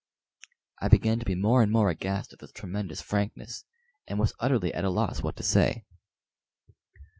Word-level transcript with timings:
I 0.79 0.87
began 0.87 1.19
to 1.19 1.25
be 1.25 1.35
more 1.35 1.61
and 1.61 1.71
more 1.71 1.87
aghast 1.91 2.33
at 2.33 2.39
this 2.39 2.51
tremendous 2.51 3.03
frankness, 3.03 3.65
and 4.07 4.17
was 4.17 4.33
utterly 4.39 4.73
at 4.73 4.83
a 4.83 4.89
loss 4.89 5.21
what 5.21 5.35
to 5.35 5.43
say. 5.43 5.85